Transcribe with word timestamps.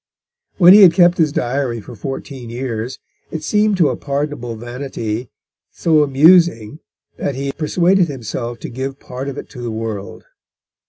When 0.57 0.73
he 0.73 0.81
had 0.81 0.93
kept 0.95 1.19
his 1.19 1.31
diary 1.31 1.79
for 1.79 1.95
fourteen 1.95 2.49
years, 2.49 2.97
it 3.29 3.43
seemed 3.43 3.77
to 3.77 3.89
a 3.89 3.95
pardonable 3.95 4.55
vanity 4.55 5.29
so 5.71 6.01
amusing, 6.01 6.79
that 7.17 7.35
he 7.35 7.51
persuaded 7.51 8.07
himself 8.07 8.57
to 8.61 8.69
give 8.69 8.99
part 8.99 9.29
of 9.29 9.37
it 9.37 9.47
to 9.49 9.61
the 9.61 9.69
world. 9.69 10.23